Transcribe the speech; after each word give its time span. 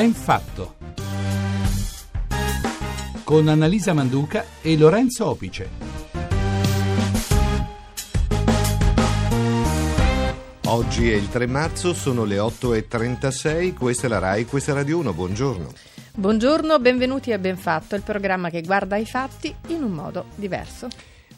Ben 0.00 0.14
fatto. 0.14 0.76
Con 3.22 3.48
Annalisa 3.48 3.92
Manduca 3.92 4.46
e 4.62 4.78
Lorenzo 4.78 5.26
Opice. 5.26 5.68
Oggi 10.64 11.10
è 11.10 11.14
il 11.14 11.28
3 11.28 11.46
marzo, 11.46 11.92
sono 11.92 12.24
le 12.24 12.38
8.36, 12.38 13.74
questa 13.74 14.06
è 14.06 14.08
la 14.08 14.20
RAI, 14.20 14.46
questa 14.46 14.72
è 14.72 14.74
Radio 14.74 14.96
1, 15.00 15.12
buongiorno. 15.12 15.70
Buongiorno, 16.14 16.78
benvenuti 16.78 17.32
a 17.32 17.38
Ben 17.38 17.58
Fatto, 17.58 17.94
il 17.94 18.02
programma 18.02 18.48
che 18.48 18.62
guarda 18.62 18.96
i 18.96 19.04
fatti 19.04 19.54
in 19.66 19.82
un 19.82 19.90
modo 19.90 20.28
diverso. 20.34 20.88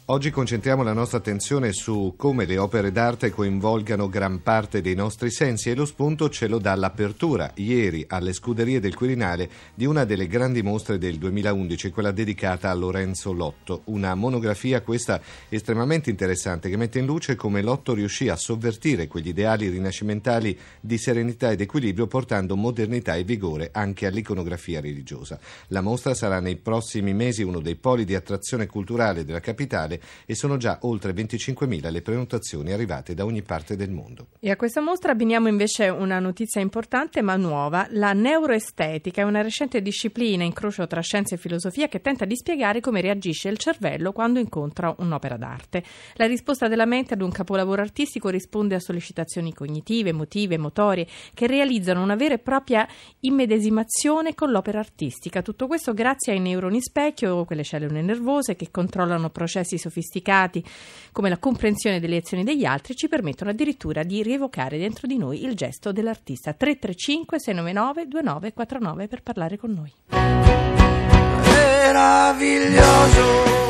Oggi 0.07 0.31
concentriamo 0.31 0.83
la 0.83 0.91
nostra 0.91 1.19
attenzione 1.19 1.71
su 1.71 2.15
come 2.17 2.43
le 2.43 2.57
opere 2.57 2.91
d'arte 2.91 3.29
coinvolgano 3.29 4.09
gran 4.09 4.41
parte 4.41 4.81
dei 4.81 4.95
nostri 4.95 5.31
sensi 5.31 5.69
e 5.69 5.75
lo 5.75 5.85
spunto 5.85 6.29
ce 6.29 6.49
lo 6.49 6.57
dà 6.57 6.75
l'apertura 6.75 7.49
ieri 7.55 8.03
alle 8.09 8.33
scuderie 8.33 8.81
del 8.81 8.95
Quirinale 8.95 9.49
di 9.73 9.85
una 9.85 10.03
delle 10.03 10.27
grandi 10.27 10.61
mostre 10.61 10.97
del 10.97 11.17
2011, 11.17 11.89
quella 11.89 12.11
dedicata 12.11 12.69
a 12.69 12.73
Lorenzo 12.73 13.31
Lotto, 13.31 13.83
una 13.85 14.13
monografia 14.13 14.81
questa 14.81 15.21
estremamente 15.47 16.09
interessante 16.09 16.69
che 16.69 16.75
mette 16.75 16.99
in 16.99 17.05
luce 17.05 17.37
come 17.37 17.61
Lotto 17.61 17.93
riuscì 17.93 18.27
a 18.27 18.35
sovvertire 18.35 19.07
quegli 19.07 19.29
ideali 19.29 19.69
rinascimentali 19.69 20.59
di 20.81 20.97
serenità 20.97 21.49
ed 21.49 21.61
equilibrio 21.61 22.07
portando 22.07 22.57
modernità 22.57 23.15
e 23.15 23.23
vigore 23.23 23.69
anche 23.71 24.05
all'iconografia 24.05 24.81
religiosa. 24.81 25.39
La 25.67 25.79
mostra 25.79 26.13
sarà 26.13 26.41
nei 26.41 26.57
prossimi 26.57 27.13
mesi 27.13 27.41
uno 27.41 27.61
dei 27.61 27.77
poli 27.77 28.03
di 28.03 28.15
attrazione 28.15 28.67
culturale 28.67 29.23
della 29.23 29.39
capitale 29.39 29.91
mondiale 29.93 30.01
e 30.25 30.35
sono 30.35 30.57
già 30.57 30.79
oltre 30.81 31.13
25.000 31.13 31.91
le 31.91 32.01
prenotazioni 32.01 32.71
arrivate 32.71 33.13
da 33.13 33.25
ogni 33.25 33.41
parte 33.41 33.75
del 33.75 33.91
mondo. 33.91 34.27
E 34.39 34.49
a 34.49 34.55
questa 34.55 34.81
mostra 34.81 35.11
abbiniamo 35.11 35.47
invece 35.47 35.89
una 35.89 36.19
notizia 36.19 36.61
importante 36.61 37.21
ma 37.21 37.35
nuova. 37.35 37.87
La 37.91 38.13
neuroestetica 38.13 39.25
una 39.25 39.41
recente 39.41 39.81
disciplina, 39.81 40.43
incrocio 40.43 40.87
tra 40.87 41.01
scienza 41.01 41.35
e 41.35 41.37
filosofia, 41.37 41.87
che 41.87 42.01
tenta 42.01 42.25
di 42.25 42.35
spiegare 42.35 42.79
come 42.79 43.01
reagisce 43.01 43.49
il 43.49 43.57
cervello 43.57 44.11
quando 44.11 44.39
incontra 44.39 44.93
un'opera 44.97 45.37
d'arte. 45.37 45.83
La 46.15 46.25
risposta 46.25 46.67
della 46.67 46.85
mente 46.85 47.13
ad 47.13 47.21
un 47.21 47.31
capolavoro 47.31 47.81
artistico 47.81 48.29
risponde 48.29 48.75
a 48.75 48.79
sollecitazioni 48.79 49.53
cognitive, 49.53 50.09
emotive, 50.09 50.57
motorie, 50.57 51.07
che 51.33 51.47
realizzano 51.47 52.01
una 52.01 52.15
vera 52.15 52.35
e 52.35 52.39
propria 52.39 52.87
immedesimazione 53.21 54.33
con 54.33 54.51
l'opera 54.51 54.79
artistica. 54.79 55.41
Tutto 55.41 55.67
questo 55.67 55.93
grazie 55.93 56.33
ai 56.33 56.39
neuroni 56.39 56.81
specchio, 56.81 57.45
quelle 57.45 57.63
cellule 57.63 58.01
nervose 58.01 58.55
che 58.55 58.69
controllano 58.71 59.29
processi 59.29 59.77
sofisticati 59.83 60.63
come 61.11 61.29
la 61.29 61.37
comprensione 61.37 61.99
delle 61.99 62.17
azioni 62.17 62.43
degli 62.43 62.65
altri 62.65 62.95
ci 62.95 63.07
permettono 63.07 63.49
addirittura 63.49 64.03
di 64.03 64.23
rievocare 64.23 64.77
dentro 64.77 65.07
di 65.07 65.17
noi 65.17 65.43
il 65.43 65.55
gesto 65.55 65.91
dell'artista. 65.91 66.53
335 66.53 67.39
699 67.39 68.07
2949 68.07 69.07
per 69.07 69.21
parlare 69.21 69.57
con 69.57 69.71
noi. 69.71 69.91
Meraviglioso 71.93 73.62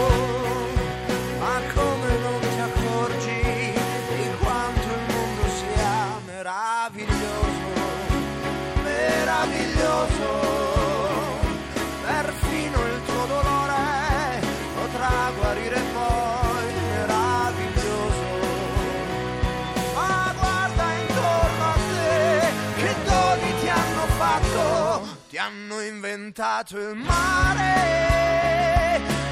inventato 25.85 26.77
il 26.77 26.95
mare. 26.95 27.71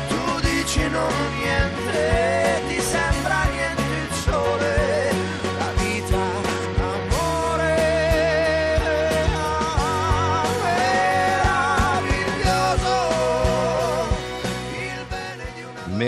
Tu 0.08 0.40
dici 0.42 0.88
non 0.90 1.12
niente, 1.38 2.62
ti 2.68 2.81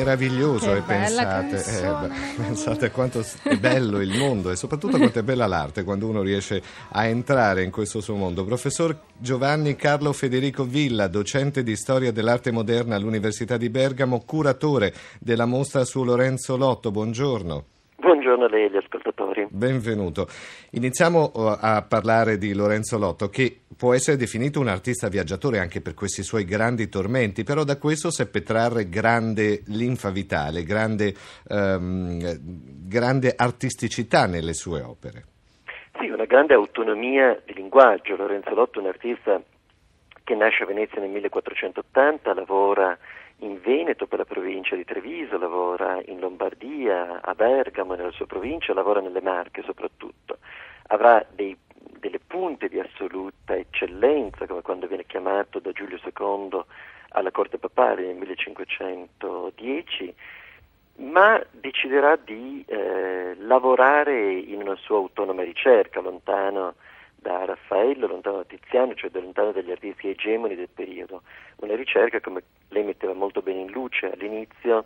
meraviglioso. 0.04 0.68
Meraviglioso, 0.68 0.76
e 0.76 0.82
pensate, 0.82 1.56
eh, 1.58 2.42
pensate 2.44 2.92
quanto 2.92 3.26
è 3.44 3.58
bello 3.58 4.02
il 4.02 4.18
mondo 4.18 4.52
e 4.52 4.56
soprattutto 4.56 4.98
quanto 4.98 5.20
è 5.20 5.24
bella 5.24 5.48
l'arte 5.48 5.84
quando 5.84 6.08
uno 6.08 6.22
riesce 6.22 6.62
a 6.92 7.06
entrare 7.06 7.64
in 7.64 7.72
questo 7.72 8.02
suo 8.02 8.16
mondo. 8.16 8.44
Professor 8.44 8.98
Giovanni 9.18 9.76
Carlo 9.76 10.14
Federico 10.14 10.64
Villa, 10.64 11.08
docente 11.08 11.64
di 11.64 11.76
storia 11.76 12.12
dell'arte 12.12 12.52
moderna 12.52 12.96
all'Università 12.96 13.58
di 13.58 13.70
Bergamo, 13.70 14.24
curatore 14.26 14.94
della 15.20 15.46
mostra 15.46 15.86
su 15.86 16.04
Lorenzo 16.04 16.58
Lotto. 16.58 16.92
Buongiorno. 16.92 17.73
Buongiorno 18.24 18.46
a 18.46 18.58
lei 18.58 18.64
e 18.64 18.66
agli 18.68 18.78
ascoltatori. 18.78 19.48
Benvenuto. 19.50 20.28
Iniziamo 20.72 21.32
uh, 21.34 21.58
a 21.60 21.86
parlare 21.86 22.38
di 22.38 22.54
Lorenzo 22.54 22.98
Lotto, 22.98 23.28
che 23.28 23.64
può 23.76 23.94
essere 23.94 24.16
definito 24.16 24.62
un 24.62 24.70
artista 24.70 25.10
viaggiatore 25.10 25.60
anche 25.60 25.82
per 25.82 25.94
questi 25.94 26.24
suoi 26.24 26.46
grandi 26.46 26.88
tormenti, 26.88 27.44
però 27.44 27.66
da 27.66 27.78
questo 27.78 28.12
seppe 28.12 28.42
trarre 28.42 28.88
grande 28.88 29.64
linfa 29.68 30.10
vitale, 30.10 30.64
grande, 30.64 31.14
um, 31.50 32.18
grande 32.88 33.34
artisticità 33.36 34.26
nelle 34.26 34.54
sue 34.54 34.82
opere. 34.82 35.24
Sì, 36.00 36.08
una 36.08 36.24
grande 36.24 36.54
autonomia 36.54 37.38
di 37.46 37.54
linguaggio. 37.54 38.16
Lorenzo 38.16 38.54
Lotto 38.54 38.80
è 38.80 38.84
un 38.84 38.88
artista 38.88 39.42
che 40.24 40.34
nasce 40.34 40.64
a 40.64 40.66
Venezia 40.66 41.02
nel 41.02 41.10
1480, 41.10 42.34
lavora 42.34 42.98
in 43.44 43.60
Veneto 43.62 44.08
per 44.08 44.20
la 44.20 44.26
provincia 44.26 44.76
di 44.76 44.86
Treviso, 44.86 45.38
lavora 45.38 46.02
in 46.06 46.20
Lombardia, 46.20 47.22
a 47.22 47.36
Bergamo 47.36 47.94
nella 47.94 48.12
sua 48.12 48.26
provincia, 48.26 48.74
lavora 48.74 49.02
nelle 49.02 49.22
Marche 49.22 49.62
soprattutto. 49.64 50.38
Avrà 50.88 51.26
dei, 51.30 51.56
delle 52.00 52.20
punte 52.26 52.70
di 52.70 52.80
assoluta 52.80 53.56
eccellenza, 53.56 54.48
come 54.48 54.62
quando 54.62 54.88
viene 54.88 55.06
chiamato 55.06 55.60
da 55.60 55.72
Giulio 55.72 56.00
II 56.04 56.62
alla 57.10 57.32
corte 57.32 57.58
papale 57.58 58.06
nel 58.06 58.16
1510 58.16 60.16
ma 60.96 61.44
deciderà 61.50 62.16
di 62.16 62.64
eh, 62.68 63.36
lavorare 63.40 64.34
in 64.34 64.62
una 64.62 64.76
sua 64.76 64.98
autonoma 64.98 65.44
ricerca, 65.44 66.02
lontano 66.02 66.76
da 67.24 67.46
Raffaello, 67.46 68.06
lontano 68.06 68.38
da 68.38 68.44
Tiziano, 68.44 68.94
cioè 68.94 69.10
lontano 69.14 69.52
dagli 69.52 69.72
artisti 69.72 70.10
egemoni 70.10 70.56
del 70.56 70.70
periodo. 70.72 71.24
Una 71.62 71.76
ricerca, 71.76 72.20
come 72.20 72.44
lei 72.68 72.84
metteva 72.84 73.14
molto 73.14 73.42
bene 73.42 73.62
in 73.62 73.72
luce 73.72 74.12
all'inizio, 74.12 74.86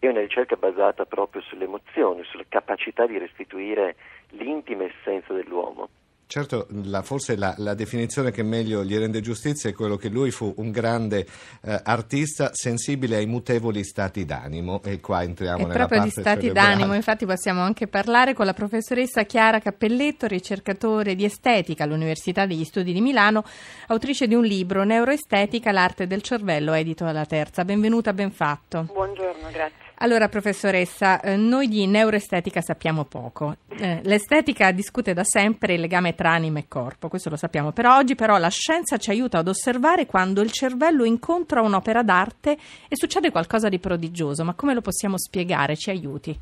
è 0.00 0.08
una 0.08 0.20
ricerca 0.20 0.56
basata 0.56 1.06
proprio 1.06 1.40
sulle 1.40 1.64
emozioni, 1.64 2.22
sulla 2.24 2.44
capacità 2.48 3.06
di 3.06 3.16
restituire 3.16 3.96
l'intima 4.30 4.84
essenza 4.84 5.32
dell'uomo. 5.32 5.88
Certo, 6.30 6.66
la, 6.82 7.00
forse 7.00 7.36
la, 7.36 7.54
la, 7.56 7.72
definizione 7.72 8.30
che 8.30 8.42
meglio 8.42 8.84
gli 8.84 8.94
rende 8.98 9.22
giustizia 9.22 9.70
è 9.70 9.72
quello 9.72 9.96
che 9.96 10.10
lui 10.10 10.30
fu 10.30 10.52
un 10.58 10.70
grande 10.70 11.26
eh, 11.62 11.80
artista 11.82 12.50
sensibile 12.52 13.16
ai 13.16 13.24
mutevoli 13.24 13.82
stati 13.82 14.26
d'animo 14.26 14.82
e 14.84 15.00
qua 15.00 15.22
entriamo 15.22 15.60
è 15.60 15.62
nella 15.62 15.72
proprio 15.72 16.00
parte 16.00 16.14
di 16.14 16.20
stati 16.20 16.40
cerebrale. 16.42 16.76
d'animo, 16.76 16.94
infatti 16.94 17.24
possiamo 17.24 17.62
anche 17.62 17.86
parlare 17.86 18.34
con 18.34 18.44
la 18.44 18.52
professoressa 18.52 19.22
Chiara 19.22 19.58
Cappelletto, 19.58 20.26
ricercatore 20.26 21.14
di 21.14 21.24
estetica 21.24 21.84
all'Università 21.84 22.44
degli 22.44 22.64
Studi 22.64 22.92
di 22.92 23.00
Milano, 23.00 23.42
autrice 23.86 24.28
di 24.28 24.34
un 24.34 24.44
libro 24.44 24.84
Neuroestetica, 24.84 25.72
l'arte 25.72 26.06
del 26.06 26.20
cervello, 26.20 26.74
edito 26.74 27.06
alla 27.06 27.24
terza. 27.24 27.64
Benvenuta, 27.64 28.12
ben 28.12 28.32
fatto. 28.32 28.82
Buongiorno, 28.92 29.48
grazie. 29.50 29.87
Allora, 30.00 30.28
professoressa, 30.28 31.20
eh, 31.20 31.34
noi 31.34 31.66
di 31.66 31.84
neuroestetica 31.88 32.60
sappiamo 32.60 33.04
poco. 33.04 33.56
Eh, 33.68 34.00
l'estetica 34.04 34.70
discute 34.70 35.12
da 35.12 35.24
sempre 35.24 35.74
il 35.74 35.80
legame 35.80 36.14
tra 36.14 36.30
anima 36.30 36.60
e 36.60 36.68
corpo, 36.68 37.08
questo 37.08 37.30
lo 37.30 37.36
sappiamo, 37.36 37.72
però 37.72 37.96
oggi 37.96 38.14
però 38.14 38.36
la 38.38 38.48
scienza 38.48 38.96
ci 38.96 39.10
aiuta 39.10 39.38
ad 39.38 39.48
osservare 39.48 40.06
quando 40.06 40.40
il 40.40 40.52
cervello 40.52 41.02
incontra 41.02 41.62
un'opera 41.62 42.04
d'arte 42.04 42.52
e 42.52 42.94
succede 42.94 43.32
qualcosa 43.32 43.68
di 43.68 43.80
prodigioso, 43.80 44.44
ma 44.44 44.54
come 44.54 44.72
lo 44.72 44.82
possiamo 44.82 45.18
spiegare? 45.18 45.74
Ci 45.74 45.90
aiuti. 45.90 46.38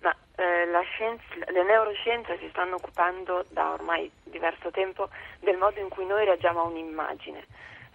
Ma, 0.00 0.14
eh, 0.36 0.66
scienza, 0.94 1.24
le 1.52 1.64
neuroscienze 1.64 2.36
si 2.38 2.48
stanno 2.50 2.74
occupando 2.74 3.46
da 3.48 3.72
ormai 3.72 4.10
diverso 4.24 4.70
tempo 4.70 5.08
del 5.40 5.56
modo 5.56 5.80
in 5.80 5.88
cui 5.88 6.04
noi 6.04 6.26
reagiamo 6.26 6.60
a 6.60 6.64
un'immagine. 6.64 7.46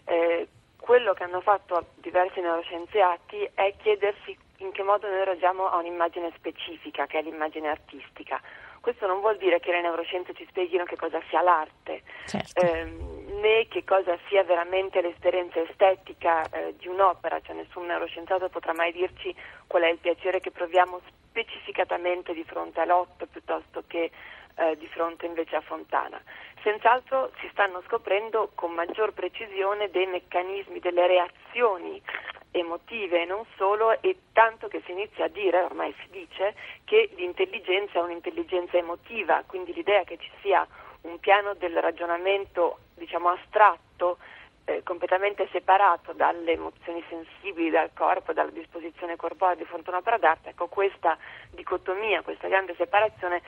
Eh, 0.05 0.47
quello 0.79 1.13
che 1.13 1.23
hanno 1.23 1.41
fatto 1.41 1.89
diversi 1.97 2.39
neuroscienziati 2.39 3.47
è 3.53 3.71
chiedersi 3.77 4.35
in 4.59 4.71
che 4.71 4.83
modo 4.83 5.07
noi 5.07 5.23
reagiamo 5.25 5.69
a 5.69 5.77
un'immagine 5.77 6.31
specifica, 6.35 7.05
che 7.07 7.19
è 7.19 7.21
l'immagine 7.21 7.69
artistica. 7.69 8.41
Questo 8.81 9.07
non 9.07 9.19
vuol 9.19 9.37
dire 9.37 9.59
che 9.59 9.71
le 9.71 9.81
neuroscienze 9.81 10.33
ci 10.33 10.45
spieghino 10.49 10.85
che 10.85 10.95
cosa 10.95 11.21
sia 11.29 11.41
l'arte, 11.41 12.01
certo. 12.25 12.61
ehm, 12.61 13.39
né 13.41 13.67
che 13.67 13.83
cosa 13.83 14.17
sia 14.27 14.43
veramente 14.43 15.01
l'esperienza 15.01 15.59
estetica 15.59 16.49
eh, 16.49 16.75
di 16.77 16.87
un'opera, 16.87 17.41
cioè 17.41 17.55
nessun 17.55 17.85
neuroscienziato 17.85 18.49
potrà 18.49 18.73
mai 18.73 18.91
dirci 18.91 19.35
qual 19.67 19.83
è 19.83 19.89
il 19.89 19.97
piacere 19.97 20.39
che 20.39 20.51
proviamo 20.51 21.01
specificatamente 21.27 22.33
di 22.33 22.43
fronte 22.43 22.79
a 22.79 22.85
Lotto 22.85 23.27
piuttosto 23.27 23.83
che 23.87 24.11
eh, 24.55 24.77
di 24.77 24.87
fronte 24.87 25.25
invece 25.25 25.55
a 25.55 25.61
Fontana. 25.61 26.21
Senz'altro 26.63 27.31
si 27.39 27.47
stanno 27.51 27.81
scoprendo 27.85 28.51
con 28.55 28.71
maggior 28.71 29.13
precisione 29.13 29.89
dei 29.89 30.05
meccanismi, 30.05 30.79
delle 30.79 31.07
reazioni 31.07 32.01
emotive 32.51 33.21
e 33.21 33.25
non 33.25 33.45
solo, 33.55 34.01
e 34.01 34.17
tanto 34.33 34.67
che 34.67 34.81
si 34.85 34.91
inizia 34.91 35.25
a 35.25 35.29
dire, 35.29 35.61
ormai 35.61 35.93
si 36.01 36.09
dice, 36.11 36.55
che 36.85 37.09
l'intelligenza 37.15 37.99
è 37.99 38.01
un'intelligenza 38.01 38.77
emotiva, 38.77 39.43
quindi 39.45 39.73
l'idea 39.73 40.03
che 40.03 40.17
ci 40.17 40.31
sia 40.41 40.65
un 41.01 41.19
piano 41.19 41.53
del 41.53 41.79
ragionamento, 41.79 42.79
diciamo, 42.95 43.29
astratto, 43.29 44.17
eh, 44.65 44.83
completamente 44.83 45.47
separato 45.51 46.13
dalle 46.13 46.51
emozioni 46.51 47.03
sensibili, 47.09 47.69
dal 47.69 47.91
corpo, 47.93 48.33
dalla 48.33 48.51
disposizione 48.51 49.15
corporea 49.15 49.55
di 49.55 49.65
fronte 49.65 49.89
a 49.89 49.93
un'opera 49.93 50.17
d'arte, 50.17 50.49
ecco 50.49 50.67
questa 50.67 51.17
dicotomia, 51.51 52.21
questa 52.21 52.47
grande 52.47 52.75
separazione 52.75 53.41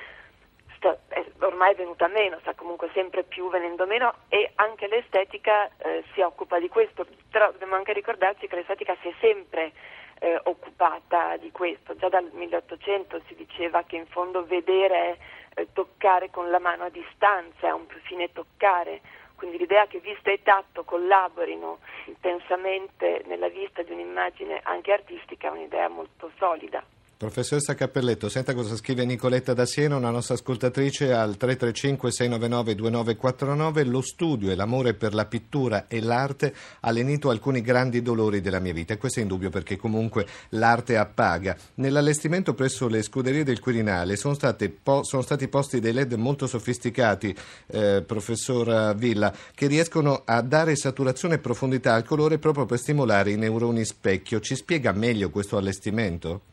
sta, 0.82 0.98
è 1.10 1.24
ormai 1.40 1.76
venuta 1.76 2.08
meno, 2.08 2.40
sta 2.40 2.56
comunque 2.56 2.90
sempre 2.94 3.24
più 3.24 3.50
venendo 3.50 3.86
meno 3.86 4.14
e 4.28 4.52
anche 4.56 4.88
l'estetica 4.88 5.70
eh, 5.78 6.04
si 6.14 6.22
occupa 6.22 6.60
di 6.60 6.68
questo, 6.68 7.06
però 7.30 7.52
dobbiamo 7.52 7.76
anche 7.76 7.94
ricordarci 7.94 8.48
che 8.48 8.56
l'estetica 8.56 8.98
si 9.02 9.10
è 9.10 9.14
sempre 9.20 9.72
eh, 10.20 10.40
occupata 10.44 11.38
di 11.38 11.52
questo, 11.52 11.96
già 11.96 12.10
dal 12.10 12.30
1800 12.34 13.22
si 13.28 13.36
diceva 13.36 13.84
che 13.84 13.96
in 13.96 14.08
fondo 14.08 14.44
vedere 14.46 15.18
eh, 15.54 15.68
toccare 15.72 16.32
con 16.32 16.50
la 16.50 16.60
mano 16.60 16.86
a 16.86 16.90
distanza, 16.90 17.68
è 17.68 17.72
un 17.72 17.86
più 17.86 18.00
fine 18.00 18.32
toccare, 18.32 19.02
quindi 19.36 19.58
l'idea 19.58 19.86
che 19.88 20.00
vista 20.00 20.32
e 20.32 20.42
tatto 20.44 20.84
collaborino 20.84 21.80
intensamente 22.06 23.24
nella 23.26 23.50
vista 23.50 23.82
di 23.82 23.92
un'immagine 23.92 24.60
anche 24.64 24.92
artistica 24.92 25.48
è 25.48 25.52
un'idea 25.52 25.88
molto 25.88 26.32
solida. 26.38 26.84
Professoressa 27.22 27.76
Cappelletto, 27.76 28.30
senta 28.30 28.56
cosa 28.56 28.76
scrive 28.76 29.06
Nicoletta 29.06 29.54
da 29.54 29.68
Siena, 29.68 29.96
una 29.96 30.10
nostra 30.10 30.34
ascoltatrice 30.34 31.14
al 31.14 31.38
335-699-2949. 31.40 33.88
Lo 33.88 34.02
studio 34.02 34.50
e 34.50 34.56
l'amore 34.56 34.96
per 34.96 35.14
la 35.14 35.26
pittura 35.26 35.86
e 35.88 36.02
l'arte 36.02 36.52
ha 36.80 36.90
lenito 36.90 37.30
alcuni 37.30 37.62
grandi 37.62 38.02
dolori 38.02 38.42
della 38.42 38.58
mia 38.58 38.74
vita 38.74 38.96
e 38.96 38.98
questo 38.98 39.20
è 39.20 39.22
indubbio 39.22 39.52
perché 39.52 39.78
comunque 39.78 40.26
l'arte 40.50 40.98
appaga. 40.98 41.56
Nell'allestimento 41.76 42.56
presso 42.56 42.88
le 42.88 43.04
scuderie 43.04 43.44
del 43.44 43.60
Quirinale 43.60 44.16
sono, 44.16 44.36
po- 44.82 45.04
sono 45.04 45.22
stati 45.22 45.48
posti 45.48 45.80
dei 45.80 45.94
LED 45.94 46.14
molto 46.14 46.48
sofisticati, 46.48 47.36
eh, 47.68 48.04
professor 48.04 48.96
Villa, 48.96 49.32
che 49.54 49.68
riescono 49.68 50.24
a 50.26 50.42
dare 50.42 50.76
saturazione 50.76 51.36
e 51.36 51.38
profondità 51.38 51.94
al 51.94 52.04
colore 52.04 52.40
proprio 52.40 52.66
per 52.66 52.80
stimolare 52.80 53.30
i 53.30 53.38
neuroni 53.38 53.86
specchio. 53.86 54.40
Ci 54.40 54.56
spiega 54.56 54.92
meglio 54.92 55.30
questo 55.30 55.58
allestimento? 55.58 56.51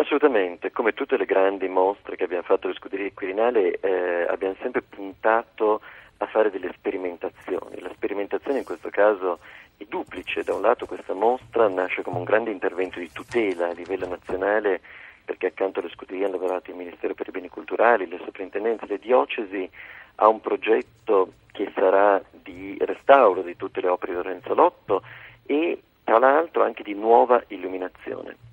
Assolutamente, 0.00 0.70
come 0.70 0.92
tutte 0.92 1.16
le 1.16 1.24
grandi 1.24 1.66
mostre 1.66 2.14
che 2.14 2.22
abbiamo 2.22 2.44
fatto 2.44 2.68
alle 2.68 2.76
scuderie 2.76 3.12
Quirinale 3.12 3.80
eh, 3.80 4.26
abbiamo 4.28 4.54
sempre 4.60 4.80
puntato 4.80 5.80
a 6.18 6.26
fare 6.26 6.52
delle 6.52 6.70
sperimentazioni. 6.72 7.80
La 7.80 7.90
sperimentazione 7.94 8.58
in 8.58 8.64
questo 8.64 8.90
caso 8.90 9.40
è 9.76 9.84
duplice, 9.88 10.44
da 10.44 10.54
un 10.54 10.62
lato 10.62 10.86
questa 10.86 11.14
mostra 11.14 11.66
nasce 11.66 12.02
come 12.02 12.18
un 12.18 12.22
grande 12.22 12.52
intervento 12.52 13.00
di 13.00 13.10
tutela 13.10 13.70
a 13.70 13.72
livello 13.72 14.06
nazionale 14.06 14.80
perché 15.24 15.46
accanto 15.46 15.80
alle 15.80 15.90
scuderie 15.90 16.26
hanno 16.26 16.38
lavorato 16.38 16.70
il 16.70 16.76
Ministero 16.76 17.14
per 17.14 17.26
i 17.26 17.32
Beni 17.32 17.48
Culturali, 17.48 18.06
le 18.06 18.20
soprintendenze, 18.22 18.86
le 18.86 19.00
diocesi, 19.00 19.68
ha 20.14 20.28
un 20.28 20.40
progetto 20.40 21.32
che 21.50 21.72
sarà 21.74 22.22
di 22.30 22.76
restauro 22.82 23.42
di 23.42 23.56
tutte 23.56 23.80
le 23.80 23.88
opere 23.88 24.12
di 24.12 24.18
Lorenzo 24.18 24.54
Lotto 24.54 25.02
e 25.44 25.82
tra 26.04 26.20
l'altro 26.20 26.62
anche 26.62 26.84
di 26.84 26.94
nuova 26.94 27.42
illuminazione 27.48 28.46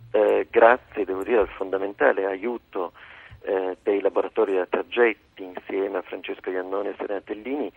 grazie 0.55 1.03
devo 1.03 1.21
dire 1.21 1.39
al 1.39 1.49
fondamentale 1.49 2.25
aiuto 2.25 2.93
eh, 3.41 3.75
dei 3.83 3.99
laboratori 3.99 4.55
da 4.55 4.65
Targetti 4.65 5.43
insieme 5.43 5.97
a 5.97 6.01
Francesco 6.01 6.49
Iannone 6.49 6.91
e 6.91 6.95
Serena 6.97 7.19
Tellini 7.19 7.69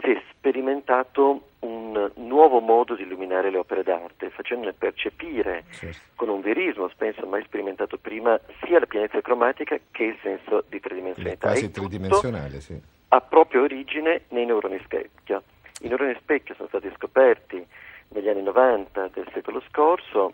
si 0.00 0.10
è 0.10 0.22
sperimentato 0.32 1.50
un 1.60 2.10
nuovo 2.16 2.58
modo 2.58 2.96
di 2.96 3.02
illuminare 3.02 3.50
le 3.50 3.58
opere 3.58 3.84
d'arte, 3.84 4.30
facendole 4.30 4.72
percepire 4.72 5.64
certo. 5.70 5.98
con 6.16 6.28
un 6.28 6.40
verismo, 6.40 6.90
penso 6.96 7.24
mai 7.26 7.42
sperimentato 7.44 7.98
prima, 7.98 8.38
sia 8.64 8.80
la 8.80 8.86
pienezza 8.86 9.20
cromatica 9.20 9.76
che 9.90 10.04
il 10.04 10.18
senso 10.22 10.64
di 10.68 10.78
tridimensionalità. 10.78 11.48
Quasi 11.48 11.70
tridimensionale, 11.70 12.60
sì. 12.60 12.80
Ha 13.08 13.20
proprio 13.20 13.62
origine 13.62 14.22
nei 14.28 14.44
neuroni 14.44 14.80
specchio. 14.84 15.42
I 15.80 15.88
neuroni 15.88 16.16
specchio 16.20 16.54
sono 16.54 16.68
stati 16.68 16.90
scoperti 16.96 17.64
negli 18.10 18.28
anni 18.28 18.42
90 18.42 19.08
del 19.08 19.28
secolo 19.32 19.60
scorso 19.68 20.32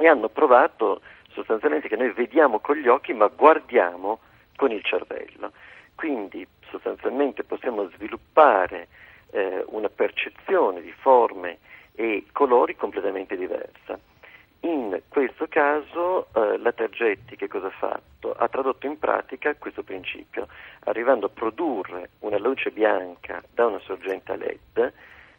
e 0.00 0.08
hanno 0.08 0.28
provato 0.30 1.02
sostanzialmente 1.32 1.88
che 1.88 1.96
noi 1.96 2.10
vediamo 2.12 2.58
con 2.58 2.76
gli 2.76 2.88
occhi 2.88 3.12
ma 3.12 3.28
guardiamo 3.28 4.20
con 4.56 4.72
il 4.72 4.82
cervello. 4.82 5.52
Quindi 5.94 6.46
sostanzialmente 6.70 7.44
possiamo 7.44 7.88
sviluppare 7.90 8.88
eh, 9.30 9.62
una 9.68 9.90
percezione 9.90 10.80
di 10.80 10.92
forme 10.92 11.58
e 11.94 12.24
colori 12.32 12.76
completamente 12.76 13.36
diversa. 13.36 13.98
In 14.60 15.02
questo 15.08 15.46
caso 15.48 16.28
eh, 16.34 16.56
la 16.58 16.72
Tergetti 16.72 17.36
che 17.36 17.48
cosa 17.48 17.66
ha 17.66 17.70
fatto? 17.70 18.32
Ha 18.32 18.48
tradotto 18.48 18.86
in 18.86 18.98
pratica 18.98 19.54
questo 19.56 19.82
principio, 19.82 20.48
arrivando 20.84 21.26
a 21.26 21.30
produrre 21.30 22.10
una 22.20 22.38
luce 22.38 22.70
bianca 22.70 23.42
da 23.52 23.66
una 23.66 23.80
sorgente 23.80 24.32
a 24.32 24.36
LED 24.36 24.92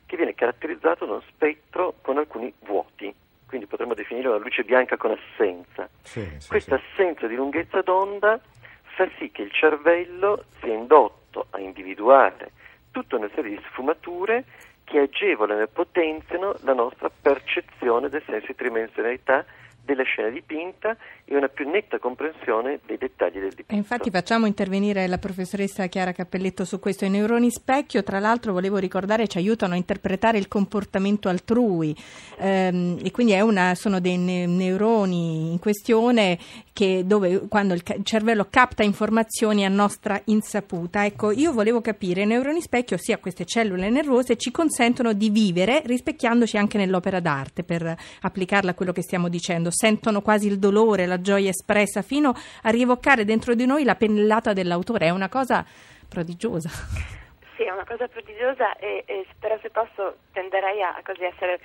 che 0.06 0.16
viene 0.16 0.36
caratterizzato 0.36 1.06
da 1.06 1.14
uno 1.14 1.24
spettro 1.28 1.96
con 2.02 2.18
alcuni 2.18 2.54
vuoti 2.60 3.14
quindi 3.51 3.68
potremmo 3.68 3.94
definire 3.94 4.30
una 4.30 4.38
luce 4.38 4.63
bianca 4.63 4.95
con 4.95 5.12
assenza. 5.12 5.89
Sì, 6.03 6.25
sì, 6.38 6.48
Questa 6.48 6.77
sì. 6.77 6.83
assenza 6.94 7.27
di 7.27 7.36
lunghezza 7.36 7.81
d'onda 7.81 8.39
fa 8.95 9.09
sì 9.18 9.30
che 9.30 9.42
il 9.42 9.51
cervello 9.51 10.45
sia 10.62 10.74
indotto 10.74 11.48
a 11.50 11.59
individuare 11.59 12.51
tutta 12.92 13.18
una 13.18 13.30
serie 13.36 13.57
di 13.57 13.62
sfumature 13.68 14.45
che 14.86 15.00
agevolano 15.00 15.63
e 15.63 15.68
potenziano 15.68 16.56
la 16.62 16.74
nostra 16.74 17.09
percezione 17.09 18.07
del 18.07 18.24
senso 18.25 18.48
di 18.48 18.56
tridimensionalità 18.56 19.45
della 19.83 20.04
scena 20.04 20.30
dipinta 20.30 20.95
e 21.25 21.36
una 21.36 21.48
più 21.48 21.69
netta 21.69 22.00
comprensione 22.00 22.80
dei 22.86 22.98
dettagli 22.98 23.39
del 23.39 23.50
dipinto. 23.50 23.74
E 23.74 23.75
infatti 23.75 24.10
facciamo 24.10 24.45
intervenire 24.45 25.07
la 25.07 25.18
professoressa 25.18 25.88
Chiara 25.88 26.12
Cappelletto 26.12 26.66
su 26.66 26.80
questo. 26.80 27.06
I 27.06 27.10
neuroni 27.10 27.50
specchio, 27.51 28.04
tra 28.04 28.19
l'altro, 28.19 28.54
volevo 28.54 28.78
ricordare, 28.78 29.28
ci 29.28 29.38
aiutano 29.38 29.74
a 29.74 29.78
interpretare 29.78 30.38
il 30.38 30.48
comportamento 30.48 31.30
altrui 31.30 31.95
ehm, 32.38 33.00
e 33.04 33.12
quindi 33.12 33.39
una, 33.39 33.75
sono 33.75 34.00
dei 34.00 34.18
ne- 34.18 34.45
neuroni 34.45 35.51
in 35.51 35.60
questione 35.60 36.38
che 36.73 37.03
dove 37.06 37.47
quando 37.47 37.73
il, 37.73 37.83
cervello 38.03 38.47
capta 38.50 38.83
informazioni 38.83 39.66
a 39.66 39.69
nostra 39.69 40.19
insaputa. 40.25 41.06
Ecco, 41.06 41.31
io 41.31 41.51
volevo 41.51 41.81
capire, 41.81 42.21
i 42.21 42.25
neuroni 42.25 42.61
specchio, 42.61 42.95
ossia 42.95 43.18
queste 43.18 43.45
cellule 43.45 43.90
nervose, 43.90 44.37
ci 44.37 44.51
consentono 44.51 45.13
di 45.13 45.30
vivere 45.30 45.81
rispecchiandoci 45.85 46.57
anche 46.57 46.78
nell'opera 46.78 47.19
d'arte 47.19 47.63
per 47.63 47.95
applicarla 48.21 48.71
a 48.71 48.73
quello 48.73 48.92
che 48.92 49.01
stiamo 49.01 49.30
dicendo 49.30 49.69
sentono 49.71 50.21
quasi 50.21 50.47
il 50.47 50.59
dolore, 50.59 51.06
la 51.06 51.21
gioia 51.21 51.49
espressa, 51.49 52.01
fino 52.01 52.33
a 52.63 52.69
rievocare 52.69 53.25
dentro 53.25 53.54
di 53.54 53.66
noi 53.66 53.83
la 53.83 53.95
pennellata 53.95 54.54
dell'autore. 54.54 55.07
È 55.07 55.09
una 55.09 55.30
cosa 55.30 55.66
prodigiosa. 56.07 56.69
Sì, 57.56 57.63
è 57.63 57.71
una 57.71 57.85
cosa 57.85 58.07
prodigiosa 58.07 58.75
e, 58.78 59.04
e 59.06 59.28
però 59.40 59.57
se 59.61 59.69
posso 59.69 60.18
tenderei 60.31 60.81
a 60.81 60.99
così 61.04 61.23
essere 61.23 61.59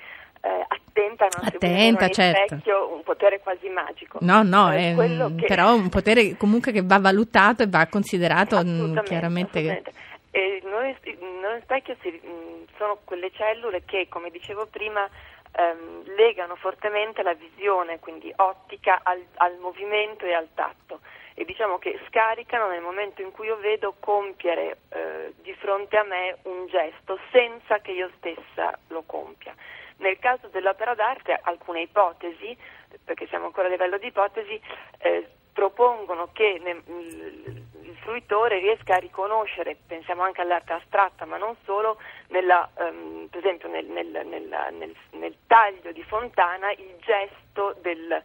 eh, 0.47 0.65
attenta 0.67 1.25
a 1.25 1.29
non 1.35 1.45
attenta, 1.45 2.09
certo. 2.09 2.55
specchio 2.55 2.93
un 2.93 3.03
potere 3.03 3.39
quasi 3.39 3.67
magico. 3.69 4.19
No, 4.21 4.43
no, 4.43 4.71
eh, 4.71 4.93
è, 4.93 5.35
che... 5.35 5.45
però 5.45 5.73
un 5.73 5.89
potere 5.89 6.37
comunque 6.37 6.71
che 6.71 6.81
va 6.83 6.99
valutato 6.99 7.63
e 7.63 7.67
va 7.67 7.85
considerato 7.87 8.55
mm, 8.55 8.59
assolutamente, 8.59 9.09
chiaramente. 9.09 9.59
Assolutamente. 9.59 9.91
E 10.31 10.61
noi, 10.63 10.95
noi 11.41 11.61
specchio 11.61 11.95
si, 12.01 12.09
mm, 12.09 12.63
sono 12.77 12.99
quelle 13.03 13.31
cellule 13.31 13.83
che, 13.85 14.07
come 14.09 14.29
dicevo 14.29 14.67
prima, 14.67 15.07
ehm, 15.51 16.15
legano 16.15 16.55
fortemente 16.55 17.23
la 17.23 17.33
visione, 17.33 17.99
quindi 17.99 18.31
ottica, 18.35 19.01
al, 19.03 19.21
al 19.35 19.57
movimento 19.59 20.25
e 20.25 20.33
al 20.33 20.47
tatto 20.53 20.99
e 21.39 21.45
diciamo 21.45 21.77
che 21.77 21.99
scaricano 22.07 22.67
nel 22.67 22.81
momento 22.81 23.21
in 23.21 23.29
cui 23.29 23.45
io 23.45 23.57
vedo 23.57 23.93
compiere 23.99 24.79
eh, 24.89 25.33
di 25.43 25.53
fronte 25.53 25.95
a 25.95 26.03
me 26.03 26.37
un 26.45 26.65
gesto 26.65 27.19
senza 27.31 27.77
che 27.77 27.91
io 27.91 28.09
stessa 28.17 28.75
lo 28.87 29.03
compia. 29.05 29.53
Nel 29.97 30.19
caso 30.19 30.47
dell'opera 30.47 30.93
d'arte 30.93 31.39
alcune 31.41 31.81
ipotesi, 31.81 32.55
perché 33.03 33.27
siamo 33.27 33.45
ancora 33.45 33.67
a 33.67 33.71
livello 33.71 33.97
di 33.97 34.07
ipotesi, 34.07 34.59
eh, 34.99 35.27
propongono 35.53 36.29
che 36.33 36.61
ne, 36.63 36.81
il 36.85 37.97
fruitore 38.01 38.59
riesca 38.59 38.95
a 38.95 38.99
riconoscere, 38.99 39.75
pensiamo 39.87 40.21
anche 40.21 40.41
all'arte 40.41 40.73
astratta, 40.73 41.25
ma 41.25 41.37
non 41.37 41.55
solo, 41.63 41.99
nella, 42.27 42.69
um, 42.75 43.27
per 43.29 43.39
esempio 43.39 43.67
nel, 43.67 43.85
nel, 43.85 44.07
nel, 44.25 44.95
nel, 45.11 45.35
taglio 45.47 45.91
di 45.91 46.03
Fontana, 46.03 46.71
il 46.71 46.95
gesto 46.99 47.75
del, 47.81 48.23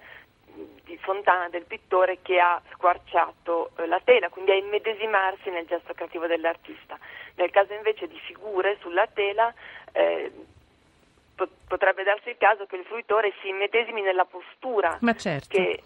di 0.85 0.97
Fontana 0.99 1.49
del 1.49 1.65
pittore 1.65 2.19
che 2.23 2.39
ha 2.39 2.61
squarciato 2.73 3.71
eh, 3.79 3.87
la 3.87 4.01
tela, 4.05 4.29
quindi 4.29 4.51
a 4.51 4.57
immedesimarsi 4.57 5.51
nel 5.51 5.67
gesto 5.67 5.95
creativo 5.95 6.27
dell'artista. 6.27 6.99
Nel 7.37 7.51
caso 7.51 7.73
invece 7.73 8.09
di 8.09 8.19
figure 8.21 8.77
sulla 8.81 9.07
tela, 9.07 9.53
eh, 9.93 10.31
potrebbe 11.67 12.03
darsi 12.03 12.31
il 12.31 12.37
caso 12.39 12.67
che 12.67 12.77
il 12.77 12.85
fruitore 12.85 13.33
si 13.41 13.49
immedesimi 13.49 14.03
nella 14.03 14.25
postura 14.25 14.97
Ma 15.01 15.15
certo, 15.15 15.57
che 15.57 15.83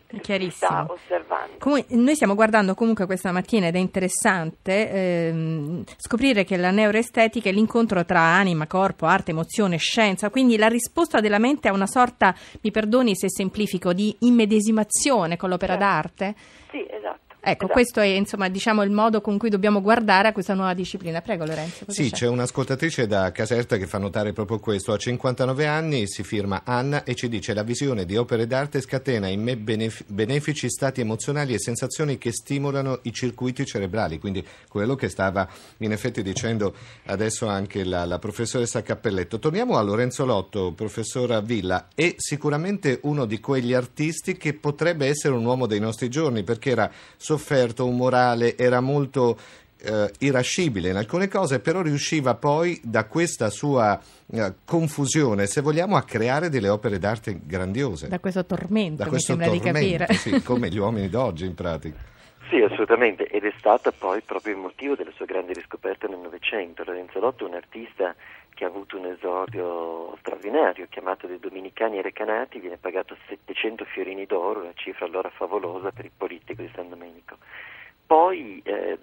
sta 0.51 0.87
osservando. 0.89 1.57
Comunque, 1.59 1.95
noi 1.97 2.15
stiamo 2.15 2.35
guardando 2.35 2.75
comunque 2.75 3.07
questa 3.07 3.33
mattina 3.33 3.69
ed 3.69 3.75
è 3.75 3.79
interessante 3.79 4.91
ehm, 4.91 5.85
scoprire 5.97 6.45
che 6.45 6.57
la 6.57 6.71
neuroestetica 6.71 7.49
è 7.49 7.53
l'incontro 7.53 8.05
tra 8.05 8.21
anima, 8.21 8.67
corpo, 8.67 9.07
arte, 9.07 9.31
emozione, 9.33 9.77
scienza, 9.77 10.31
quindi 10.31 10.57
la 10.57 10.69
risposta 10.69 11.21
della 11.21 11.39
mente 11.39 11.69
a 11.69 11.73
una 11.73 11.87
sorta, 11.87 12.35
mi 12.63 12.71
perdoni 12.71 13.15
se 13.15 13.29
semplifico, 13.29 13.93
di 13.93 14.15
immedesimazione 14.21 15.37
con 15.37 15.49
l'opera 15.49 15.79
Certo. 15.79 15.87
d'arte? 15.87 16.35
Sì, 16.71 16.87
esatto. 16.89 17.26
Ecco, 17.49 17.67
esatto. 17.67 17.73
questo 17.73 18.01
è 18.01 18.07
insomma 18.07 18.49
diciamo 18.49 18.83
il 18.83 18.91
modo 18.91 19.21
con 19.21 19.39
cui 19.39 19.51
dobbiamo 19.51 19.81
guardare 19.81 20.27
a 20.27 20.33
questa 20.33 20.55
nuova 20.55 20.75
disciplina. 20.75 21.21
Prego 21.21 21.45
Lorenzo. 21.45 21.85
Sì, 21.87 22.11
c'è 22.11 22.27
un'ascoltatrice 22.27 23.07
da 23.07 23.31
Caserta 23.31 23.77
che 23.77 23.87
fa 23.87 23.99
notare 23.99 24.33
proprio 24.33 24.59
questo. 24.59 24.93
Ha 24.93 24.97
59 24.97 25.65
anni, 25.65 26.09
si 26.09 26.25
firma 26.25 26.63
Anna 26.65 27.05
e 27.05 27.15
ci 27.15 27.29
dice 27.29 27.55
la 27.55 27.63
visione 27.63 28.05
di 28.05 28.17
opere 28.17 28.49
d'arte 28.49 28.81
scatena 28.81 29.29
in 29.29 29.45
me 29.45 29.57
benef- 29.57 30.07
benefici 30.09 30.69
stati 30.69 31.01
emozionali 31.01 31.55
e 31.55 31.61
sensazioni 31.61 32.19
che 32.19 32.33
stimolano 32.33 32.99
i 33.03 33.13
circuiti 33.13 33.65
cerebrali. 33.65 34.19
Quindi 34.19 34.45
quello 34.69 34.97
che 34.97 35.09
stava 35.09 35.49
in 35.79 35.93
effetti 35.93 36.25
dicendo 36.25 36.75
adesso 37.05 37.47
anche 37.47 37.85
la, 37.85 38.05
la 38.07 38.19
professoressa 38.19 38.83
Cappelletto. 38.83 39.39
Torniamo 39.39 39.77
a 39.77 39.83
Lorenzo 39.83 40.25
Lotto, 40.25 40.73
professora 40.73 41.41
Villa. 41.41 41.91
È 41.95 42.13
sicuramente 42.17 42.99
uno 43.03 43.25
di 43.25 43.39
quegli 43.39 43.73
artisti 43.73 44.37
che 44.37 44.55
potrebbe 44.55 45.07
essere 45.07 45.35
un 45.35 45.45
uomo 45.45 45.67
dei 45.67 45.79
nostri 45.79 46.09
giorni 46.09 46.43
perché 46.43 46.71
era 46.71 46.91
sofferto, 47.37 47.87
un 47.87 47.97
morale, 47.97 48.57
era 48.57 48.81
molto 48.81 49.37
eh, 49.83 50.11
irascibile 50.21 50.89
in 50.89 50.97
alcune 50.97 51.29
cose, 51.29 51.61
però 51.61 51.83
riusciva 51.83 52.35
poi 52.35 52.81
da 52.83 53.05
questa 53.05 53.51
sua 53.51 54.01
eh, 54.33 54.55
confusione, 54.65 55.47
se 55.47 55.61
vogliamo, 55.61 55.97
a 55.97 56.03
creare 56.03 56.49
delle 56.49 56.69
opere 56.69 56.99
d'arte 56.99 57.41
grandiose. 57.45 58.09
Da 58.09 58.19
questo 58.19 58.45
tormento, 58.45 58.99
Da 58.99 59.05
mi 59.05 59.11
questo 59.11 59.35
sembra 59.35 59.51
di 59.51 59.61
tormento, 59.61 60.05
capire. 60.05 60.15
sì, 60.15 60.43
come 60.45 60.69
gli 60.69 60.79
uomini 60.79 61.09
d'oggi 61.09 61.45
in 61.45 61.55
pratica. 61.55 62.15
Sì, 62.49 62.61
assolutamente, 62.61 63.25
ed 63.25 63.45
è 63.45 63.53
stata 63.59 63.91
poi 63.91 64.21
proprio 64.23 64.55
il 64.55 64.61
motivo 64.61 64.95
della 64.95 65.11
sua 65.17 65.27
grande 65.27 65.53
riscoperta 65.53 66.07
nel 66.07 66.19
Novecento. 66.19 66.85
Lorenzo 66.85 67.19
Lotto 67.19 67.45
è 67.45 67.49
un 67.49 67.55
artista 67.55 68.15
che 68.55 68.65
ha 68.65 68.69
avuto 68.69 68.97
un 68.97 69.05
esordio 69.05 70.17
straordinario, 70.21 70.87
chiamato 70.89 71.27
dei 71.27 71.39
Dominicani 71.39 72.01
Recanati, 72.01 72.59
viene 72.59 72.79
pagato 72.79 73.15
700 73.29 73.85
fiorini 73.85 74.25
d'oro, 74.25 74.61
una 74.61 74.73
cifra 74.75 75.05
allora 75.05 75.29
favolosa 75.29 75.91
per 75.91 76.07
il 76.07 76.13
politico 76.17 76.63
di 76.63 76.71
San 76.75 76.89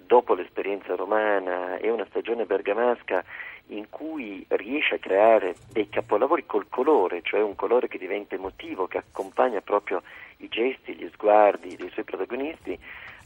dopo 0.06 0.34
l'esperienza 0.34 0.96
romana 0.96 1.78
e 1.78 1.90
una 1.90 2.06
stagione 2.10 2.46
bergamasca 2.46 3.24
in 3.68 3.90
cui 3.90 4.46
riesce 4.50 4.96
a 4.96 5.00
creare 5.00 5.56
dei 5.72 5.90
capolavori 5.90 6.46
col 6.46 6.68
colore, 6.70 7.22
cioè 7.24 7.42
un 7.42 7.56
colore 7.56 7.88
che 7.88 7.98
diventa 7.98 8.36
emotivo, 8.36 8.88
che 8.88 8.98
accompagna 8.98 9.62
proprio 9.62 10.02
i 10.38 10.50
gesti, 10.50 10.96
gli 10.96 11.10
sguardi 11.14 11.76
dei 11.76 11.90
suoi 11.90 12.04
protagonisti, 12.04 12.78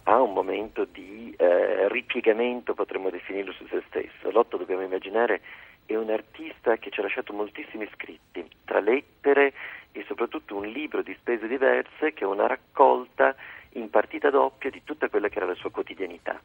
ha 0.04 0.22
un 0.22 0.34
momento 0.34 0.86
di 0.86 1.34
eh, 1.38 1.90
ripiegamento, 1.90 2.74
potremmo 2.74 3.10
definirlo, 3.10 3.52
su 3.52 3.66
se 3.68 3.84
stesso. 3.88 4.32
Lotto, 4.32 4.58
dobbiamo 4.58 4.84
immaginare, 4.84 5.42
è 5.86 5.96
un 5.96 6.10
artista 6.10 6.78
che 6.78 6.90
ci 6.92 7.00
ha 7.00 7.04
lasciato 7.04 7.34
moltissimi 7.34 7.90
scritti, 7.94 8.48
tra 8.64 8.80
lettere 8.80 9.54
e 9.92 10.04
soprattutto 10.08 10.56
un 10.56 10.68
libro 10.68 11.02
di 11.02 11.16
spese 11.20 11.48
diverse 11.48 12.14
che 12.14 12.24
è 12.24 12.28
una 12.28 12.48
raccolta 12.48 13.36
in 13.78 13.90
partita 13.90 14.30
doppia 14.30 14.70
di 14.70 14.84
tutta 14.84 15.10
quella 15.10 15.30
che 15.30 15.38
era 15.38 15.48
la 15.48 15.56
sua 15.56 15.72
quotidianità. 15.72 16.40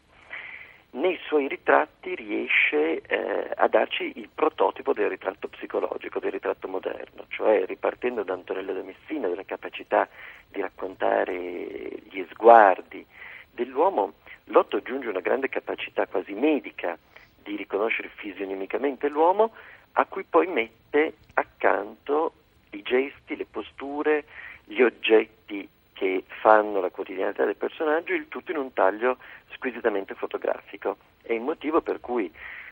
Nei 0.94 1.18
suoi 1.26 1.48
ritratti 1.48 2.14
riesce 2.14 3.00
eh, 3.00 3.50
a 3.54 3.66
darci 3.66 4.12
il 4.16 4.28
prototipo 4.32 4.92
del 4.92 5.08
ritratto 5.08 5.48
psicologico, 5.48 6.18
del 6.18 6.32
ritratto 6.32 6.68
moderno, 6.68 7.24
cioè 7.28 7.64
ripartendo 7.64 8.22
da 8.22 8.34
Antonello 8.34 8.74
da 8.74 8.82
Messina, 8.82 9.28
della 9.28 9.44
capacità 9.44 10.06
di 10.48 10.60
raccontare 10.60 11.34
gli 11.34 12.24
sguardi 12.30 13.04
dell'uomo, 13.50 14.14
Lotto 14.46 14.76
aggiunge 14.76 15.08
una 15.08 15.20
grande 15.20 15.48
capacità 15.48 16.06
quasi 16.06 16.32
medica 16.32 16.98
di 17.42 17.56
riconoscere 17.56 18.10
fisionimicamente 18.14 19.08
l'uomo, 19.08 19.52
a 19.92 20.04
cui 20.04 20.24
poi 20.24 20.46
mette 20.46 21.14
accanto 21.34 22.32
i 22.70 22.82
gesti, 22.82 23.36
le 23.36 23.46
posture, 23.46 24.24
gli 24.64 24.82
oggetti 24.82 25.66
che 26.02 26.24
fanno 26.26 26.80
la 26.80 26.90
quotidianità 26.90 27.44
del 27.44 27.54
personaggio, 27.54 28.12
il 28.12 28.26
tutto 28.26 28.50
in 28.50 28.56
un 28.56 28.72
taglio 28.72 29.18
squisitamente 29.52 30.14
fotografico. 30.14 30.96
È 31.22 31.32
il 31.32 31.40
motivo 31.40 31.80
per 31.80 32.00
cui 32.00 32.28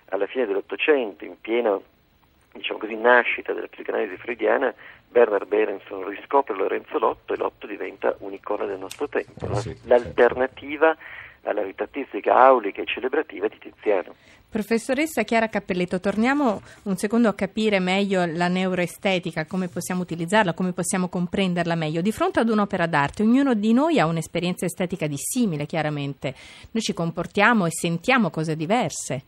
alla 0.07 0.27
fine 0.27 0.47
dell'Ottocento, 0.47 1.25
in 1.25 1.41
piena 1.41 1.79
diciamo 2.53 2.81
così, 2.81 2.97
nascita 2.97 3.53
della 3.53 3.69
psicanalisi 3.69 4.17
freudiana, 4.17 4.75
Bernard 5.07 5.47
Berenson 5.47 6.09
riscopre 6.09 6.57
Lorenzo 6.57 6.99
Lotto 6.99 7.33
e 7.33 7.37
Lotto 7.37 7.69
diventa 7.69 8.17
un'icona 8.19 8.65
del 8.65 8.79
nostro 8.81 9.09
tempo, 9.09 9.47
no? 9.47 9.55
sì. 9.55 9.77
l'alternativa 9.85 10.97
alla 11.43 11.63
ritrattistica 11.63 12.35
aulica 12.35 12.83
e 12.83 12.87
celebrativa 12.87 13.49
di 13.49 13.59
Tiziano. 13.59 14.15
Professoressa 14.51 15.23
Chiara 15.23 15.49
Cappelletto, 15.49 16.01
torniamo 16.01 16.61
un 16.83 16.97
secondo 16.97 17.29
a 17.29 17.35
capire 17.35 17.79
meglio 17.79 18.25
la 18.27 18.49
neuroestetica, 18.49 19.47
come 19.47 19.69
possiamo 19.69 20.03
utilizzarla, 20.03 20.55
come 20.55 20.73
possiamo 20.73 21.09
comprenderla 21.09 21.77
meglio. 21.77 22.01
Di 22.01 22.11
fronte 22.11 22.41
ad 22.41 22.49
un'opera 22.49 22.87
d'arte, 22.87 23.23
ognuno 23.23 23.55
di 23.55 23.73
noi 23.73 24.01
ha 24.01 24.07
un'esperienza 24.07 24.65
estetica 24.65 25.07
dissimile, 25.07 25.67
chiaramente. 25.67 26.35
Noi 26.73 26.83
ci 26.83 26.93
comportiamo 26.93 27.67
e 27.67 27.71
sentiamo 27.71 28.31
cose 28.31 28.57
diverse. 28.57 29.23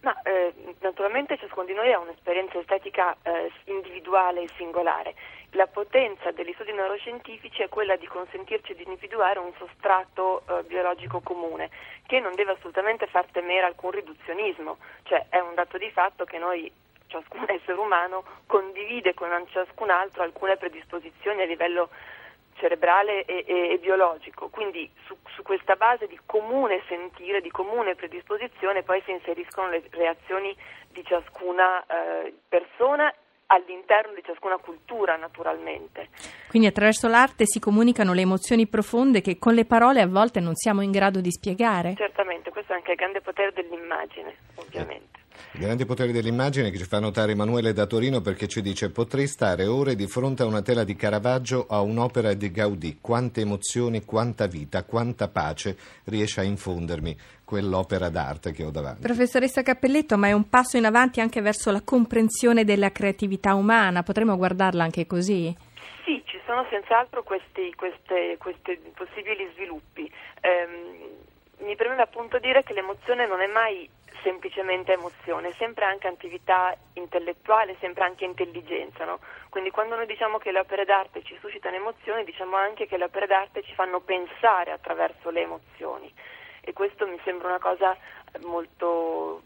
Ma 0.00 0.18
eh, 0.22 0.54
naturalmente 0.80 1.36
ciascuno 1.36 1.66
di 1.66 1.74
noi 1.74 1.92
ha 1.92 1.98
un'esperienza 1.98 2.58
estetica 2.58 3.14
eh, 3.22 3.52
individuale 3.64 4.42
e 4.42 4.48
singolare. 4.56 5.14
La 5.54 5.66
potenza 5.66 6.30
degli 6.30 6.52
studi 6.54 6.72
neuroscientifici 6.72 7.62
è 7.62 7.68
quella 7.68 7.96
di 7.96 8.06
consentirci 8.06 8.74
di 8.74 8.84
individuare 8.84 9.38
un 9.38 9.52
sostrato 9.58 10.42
eh, 10.46 10.62
biologico 10.62 11.20
comune 11.20 11.68
che 12.06 12.18
non 12.18 12.34
deve 12.34 12.52
assolutamente 12.52 13.06
far 13.08 13.26
temere 13.30 13.66
alcun 13.66 13.90
riduzionismo, 13.90 14.78
cioè 15.02 15.26
è 15.28 15.38
un 15.40 15.54
dato 15.54 15.76
di 15.76 15.90
fatto 15.90 16.24
che 16.24 16.38
noi 16.38 16.72
ciascun 17.08 17.44
essere 17.50 17.78
umano 17.78 18.24
condivide 18.46 19.12
con 19.12 19.28
ciascun 19.50 19.90
altro 19.90 20.22
alcune 20.22 20.56
predisposizioni 20.56 21.42
a 21.42 21.46
livello 21.46 21.90
cerebrale 22.60 23.24
e, 23.24 23.44
e, 23.46 23.72
e 23.72 23.78
biologico, 23.78 24.48
quindi 24.48 24.88
su, 25.06 25.16
su, 25.34 25.42
questa 25.42 25.74
base 25.74 26.06
di 26.06 26.18
comune 26.26 26.82
sentire, 26.86 27.40
di 27.40 27.50
comune 27.50 27.94
predisposizione 27.94 28.82
poi 28.82 29.02
si 29.04 29.10
inseriscono 29.10 29.70
le 29.70 29.82
reazioni 29.90 30.54
di 30.92 31.02
ciascuna 31.04 31.84
eh, 31.86 32.34
persona 32.48 33.12
all'interno 33.46 34.14
di 34.14 34.22
ciascuna 34.24 34.58
cultura 34.58 35.16
naturalmente. 35.16 36.08
Quindi 36.48 36.68
attraverso 36.68 37.08
l'arte 37.08 37.46
si 37.46 37.58
comunicano 37.58 38.12
le 38.12 38.22
emozioni 38.22 38.68
profonde 38.68 39.20
che 39.20 39.38
con 39.38 39.54
le 39.54 39.64
parole 39.64 40.00
a 40.00 40.06
volte 40.06 40.40
non 40.40 40.54
siamo 40.54 40.82
in 40.82 40.90
grado 40.90 41.20
di 41.20 41.32
spiegare? 41.32 41.94
Certamente, 41.96 42.50
questo 42.50 42.72
è 42.72 42.76
anche 42.76 42.92
il 42.92 42.96
grande 42.96 43.20
potere 43.20 43.52
dell'immagine, 43.52 44.36
ovviamente. 44.56 45.19
Il 45.52 45.60
grande 45.60 45.84
potere 45.84 46.12
dell'immagine 46.12 46.70
che 46.70 46.78
ci 46.78 46.84
fa 46.84 47.00
notare 47.00 47.32
Emanuele 47.32 47.72
da 47.72 47.86
Torino 47.86 48.20
perché 48.20 48.48
ci 48.48 48.62
dice 48.62 48.90
potrei 48.90 49.26
stare 49.26 49.66
ore 49.66 49.94
di 49.94 50.06
fronte 50.06 50.42
a 50.42 50.46
una 50.46 50.62
tela 50.62 50.84
di 50.84 50.94
Caravaggio 50.94 51.66
a 51.68 51.80
un'opera 51.80 52.34
di 52.34 52.50
Gaudì. 52.50 52.98
Quante 53.00 53.40
emozioni, 53.40 54.04
quanta 54.04 54.46
vita, 54.46 54.84
quanta 54.84 55.28
pace 55.28 55.76
riesce 56.04 56.40
a 56.40 56.44
infondermi 56.44 57.16
quell'opera 57.44 58.08
d'arte 58.08 58.52
che 58.52 58.64
ho 58.64 58.70
davanti. 58.70 59.02
Professoressa 59.02 59.62
Cappelletto, 59.62 60.16
ma 60.16 60.28
è 60.28 60.32
un 60.32 60.48
passo 60.48 60.76
in 60.76 60.84
avanti 60.84 61.20
anche 61.20 61.40
verso 61.40 61.72
la 61.72 61.82
comprensione 61.82 62.64
della 62.64 62.92
creatività 62.92 63.54
umana, 63.54 64.04
potremmo 64.04 64.36
guardarla 64.36 64.84
anche 64.84 65.06
così? 65.06 65.52
Sì, 66.04 66.22
ci 66.26 66.38
sono 66.46 66.64
senz'altro 66.70 67.24
questi, 67.24 67.74
queste, 67.74 68.36
questi 68.38 68.78
possibili 68.94 69.50
sviluppi. 69.54 70.10
Ehm, 70.40 71.28
mi 71.60 71.76
preme 71.76 72.00
appunto 72.00 72.38
dire 72.38 72.62
che 72.62 72.72
l'emozione 72.72 73.26
non 73.26 73.40
è 73.40 73.46
mai 73.46 73.88
semplicemente 74.22 74.92
emozione, 74.92 75.48
è 75.48 75.54
sempre 75.56 75.84
anche 75.84 76.06
attività 76.06 76.76
intellettuale, 76.94 77.76
sempre 77.80 78.04
anche 78.04 78.24
intelligenza. 78.24 79.04
No? 79.04 79.20
Quindi 79.48 79.70
quando 79.70 79.96
noi 79.96 80.06
diciamo 80.06 80.38
che 80.38 80.52
le 80.52 80.60
opere 80.60 80.84
d'arte 80.84 81.22
ci 81.22 81.36
suscitano 81.40 81.76
emozioni, 81.76 82.24
diciamo 82.24 82.56
anche 82.56 82.86
che 82.86 82.96
le 82.96 83.04
opere 83.04 83.26
d'arte 83.26 83.62
ci 83.62 83.74
fanno 83.74 84.00
pensare 84.00 84.72
attraverso 84.72 85.30
le 85.30 85.42
emozioni. 85.42 86.12
E 86.62 86.72
questo 86.72 87.06
mi 87.06 87.18
sembra 87.24 87.48
una 87.48 87.58
cosa 87.58 87.96
molto 88.42 89.42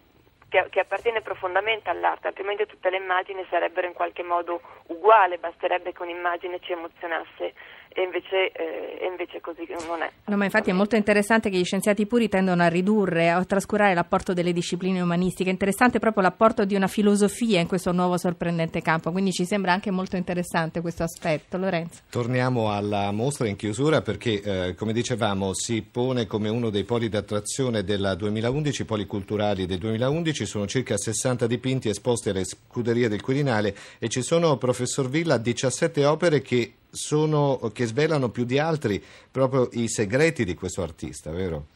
che, 0.54 0.66
che, 0.70 0.80
appartiene 0.80 1.20
profondamente 1.20 1.90
all'arte, 1.90 2.28
altrimenti 2.28 2.66
tutte 2.66 2.90
le 2.90 2.98
immagini 2.98 3.44
sarebbero 3.50 3.88
in 3.88 3.92
qualche 3.92 4.22
modo 4.22 4.60
uguali, 4.86 5.38
basterebbe 5.38 5.92
che 5.92 6.02
un'immagine 6.02 6.60
ci 6.60 6.72
emozionasse 6.72 7.54
e 7.94 8.02
invece, 8.02 8.50
eh, 8.52 8.98
e 9.00 9.06
invece 9.06 9.40
così 9.40 9.64
non 9.86 10.02
è. 10.02 10.10
No, 10.24 10.36
ma 10.36 10.44
infatti 10.44 10.70
è 10.70 10.72
molto 10.72 10.96
interessante 10.96 11.48
che 11.48 11.56
gli 11.56 11.64
scienziati 11.64 12.06
puri 12.06 12.28
tendono 12.28 12.62
a 12.62 12.66
ridurre, 12.66 13.30
a 13.30 13.42
trascurare 13.44 13.94
l'apporto 13.94 14.32
delle 14.32 14.52
discipline 14.52 15.00
umanistiche. 15.00 15.48
È 15.48 15.52
interessante 15.52 16.00
proprio 16.00 16.24
l'apporto 16.24 16.64
di 16.64 16.74
una 16.74 16.88
filosofia 16.88 17.60
in 17.60 17.68
questo 17.68 17.92
nuovo 17.92 18.18
sorprendente 18.18 18.82
campo, 18.82 19.12
quindi 19.12 19.30
ci 19.30 19.44
sembra 19.44 19.72
anche 19.72 19.92
molto 19.92 20.16
interessante 20.16 20.80
questo 20.80 21.04
aspetto. 21.04 21.56
Lorenzo. 21.56 22.00
Torniamo 22.10 22.72
alla 22.72 23.12
mostra 23.12 23.46
in 23.46 23.54
chiusura 23.54 24.02
perché, 24.02 24.42
eh, 24.42 24.74
come 24.74 24.92
dicevamo, 24.92 25.54
si 25.54 25.82
pone 25.82 26.26
come 26.26 26.48
uno 26.48 26.70
dei 26.70 26.84
poli 26.84 27.08
d'attrazione 27.08 27.84
del 27.84 28.14
2011, 28.18 28.84
poli 28.84 29.06
culturali 29.06 29.66
del 29.66 29.78
2011, 29.78 30.46
sono 30.46 30.66
circa 30.66 30.96
60 30.96 31.46
dipinti 31.46 31.88
esposti 31.88 32.30
alle 32.30 32.44
scuderie 32.44 33.08
del 33.08 33.22
Quirinale 33.22 33.74
e 34.00 34.08
ci 34.08 34.22
sono, 34.22 34.56
professor 34.56 35.08
Villa, 35.08 35.38
17 35.38 36.04
opere 36.04 36.42
che, 36.42 36.72
sono, 36.94 37.58
che 37.72 37.86
svelano 37.86 38.30
più 38.30 38.44
di 38.44 38.58
altri 38.58 39.02
proprio 39.30 39.68
i 39.72 39.88
segreti 39.88 40.44
di 40.44 40.54
questo 40.54 40.82
artista, 40.82 41.30
vero? 41.30 41.66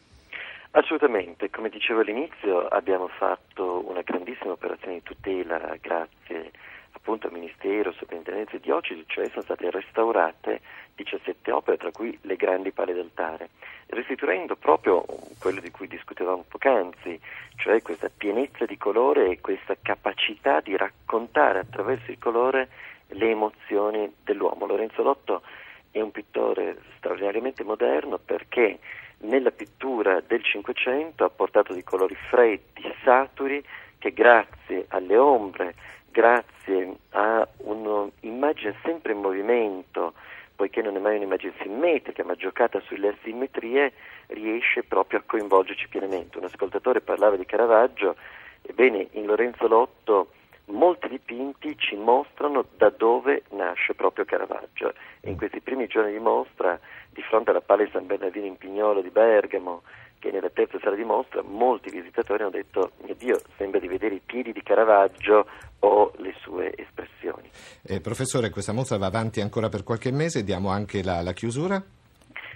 Assolutamente, 0.73 1.51
come 1.51 1.71
dicevo 1.71 2.01
all'inizio 2.01 2.67
abbiamo 2.69 3.09
fatto 3.09 3.89
una 3.89 4.03
grandissima 4.03 4.53
operazione 4.53 4.95
di 4.95 5.03
tutela 5.03 5.77
grazie 5.81 6.53
appunto 6.93 7.29
al 7.29 7.33
Ministero, 7.33 7.93
Soprintendenza 7.93 8.57
e 8.57 8.61
Diocesi, 8.61 9.03
cioè 9.07 9.29
sono 9.29 9.43
state 9.43 9.71
restaurate 9.71 10.61
17 10.95 11.51
opere, 11.51 11.77
tra 11.79 11.91
cui 11.91 12.17
le 12.23 12.37
grandi 12.37 12.71
pale 12.71 12.93
d'altare, 12.93 13.49
restituendo 13.87 14.57
proprio 14.57 15.05
quello 15.39 15.61
di 15.61 15.71
cui 15.71 15.89
discutevamo 15.89 16.45
poc'anzi, 16.47 17.19
cioè 17.57 17.81
questa 17.83 18.11
pienezza 18.15 18.67
di 18.67 18.77
colore 18.77 19.31
e 19.31 19.41
questa 19.41 19.77
capacità 19.81 20.61
di 20.61 20.77
raccontare 20.77 21.61
attraverso 21.61 22.11
il 22.11 22.19
colore 22.19 22.69
le 23.09 23.31
emozioni 23.31 24.12
dell'uomo. 24.25 24.67
Lorenzo 24.67 25.03
Lotto 25.03 25.43
è 25.91 26.00
un 26.00 26.11
pittore 26.11 26.79
straordinariamente 26.97 27.65
moderno 27.65 28.19
perché 28.19 28.79
nella 29.21 29.50
pittura 29.50 30.21
del 30.21 30.45
Cinquecento 30.45 31.25
ha 31.25 31.31
portato 31.31 31.73
dei 31.73 31.83
colori 31.83 32.15
freddi, 32.29 32.83
saturi, 33.03 33.65
che 33.99 34.12
grazie 34.12 34.87
alle 34.88 35.17
ombre, 35.17 35.75
grazie 36.11 36.97
a 37.11 37.47
un'immagine 37.59 38.77
sempre 38.85 39.12
in 39.12 39.21
movimento, 39.21 40.15
poiché 40.55 40.83
non 40.83 40.97
è 40.97 41.00
mai 41.00 41.17
un'immagine 41.17 41.53
simmetrica, 41.61 42.25
ma 42.25 42.35
giocata 42.35 42.81
sulle 42.81 43.09
asimmetrie, 43.09 43.93
riesce 44.29 44.85
proprio 44.85 45.19
a 45.19 45.23
coinvolgerci 45.27 45.88
pienamente. 45.88 46.38
Un 46.38 46.45
ascoltatore 46.45 47.00
parlava 47.00 47.37
di 47.37 47.45
Caravaggio, 47.45 48.17
ebbene 48.62 49.09
in 49.12 49.27
Lorenzo 49.27 49.67
Lotto 49.67 50.33
molti 50.69 51.09
dipinti 51.09 51.77
ci 51.79 51.97
mostrano 51.97 52.65
da 52.77 52.91
dove 52.91 53.43
nasce 53.51 53.95
proprio 53.95 54.25
Caravaggio. 54.25 54.93
In 55.23 55.37
questi 55.37 55.61
primi 55.61 55.87
giorni 55.87 56.13
di 56.13 56.19
mostra, 56.19 56.79
di 57.11 57.23
fronte 57.23 57.51
alla 57.51 57.61
Pale 57.61 57.89
San 57.93 58.07
Bernardino 58.07 58.47
in 58.47 58.57
Pignolo 58.57 59.01
di 59.01 59.11
Bergamo, 59.11 59.83
che 60.19 60.31
nella 60.31 60.51
terza 60.51 60.79
sala 60.81 60.97
di 60.97 61.05
mostra 61.05 61.43
molti 61.43 61.91
visitatori 61.91 62.43
hanno 62.43 62.53
detto 62.53 62.93
mio 63.05 63.15
Dio, 63.15 63.41
sembra 63.57 63.79
di 63.79 63.89
vedere 63.89 64.17
i 64.17 64.23
piedi 64.25 64.53
di 64.53 64.63
Caravaggio 64.63 65.47
o 65.81 66.13
le 66.17 66.35
sue 66.41 66.73
espressioni. 66.77 67.51
Eh, 67.87 68.01
professore, 68.01 68.51
questa 68.51 68.73
mostra 68.73 68.99
va 68.99 69.07
avanti 69.07 69.41
ancora 69.41 69.69
per 69.69 69.85
qualche 69.85 70.11
mese, 70.11 70.43
diamo 70.43 70.71
anche 70.71 71.03
la, 71.03 71.23
la 71.23 71.33
chiusura? 71.33 71.83